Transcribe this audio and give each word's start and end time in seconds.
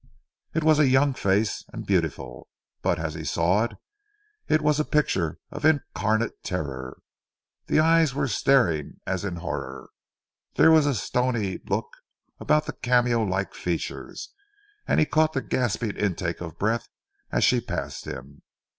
It 0.55 0.63
was 0.63 0.79
a 0.79 0.87
young 0.87 1.13
face, 1.13 1.63
and 1.71 1.85
beautiful, 1.85 2.47
but 2.81 2.97
as 2.97 3.13
he 3.13 3.23
saw 3.23 3.65
it, 3.65 3.73
it 4.47 4.63
was 4.63 4.79
a 4.79 4.83
picture 4.83 5.37
of 5.51 5.63
incarnate 5.63 6.41
terror. 6.41 6.97
The 7.67 7.81
eyes 7.81 8.15
were 8.15 8.27
staring 8.27 8.99
as 9.05 9.23
in 9.23 9.35
horror. 9.35 9.91
There 10.55 10.71
was 10.71 10.87
a 10.87 10.95
stony 10.95 11.59
look 11.67 11.97
about 12.39 12.65
the 12.65 12.73
cameo 12.73 13.21
like 13.21 13.53
features, 13.53 14.33
and 14.87 14.99
he 14.99 15.05
caught 15.05 15.33
the 15.33 15.41
gasping 15.43 15.95
intake 15.95 16.41
of 16.41 16.57
breath 16.57 16.89
as 17.31 17.43
she 17.43 17.61
passed 17.61 18.05
him. 18.05 18.41